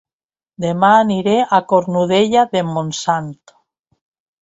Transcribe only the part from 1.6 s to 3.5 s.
Cornudella de Montsant